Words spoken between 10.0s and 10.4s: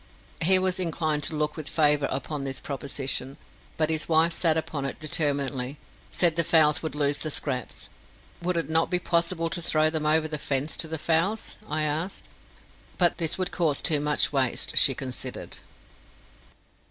over the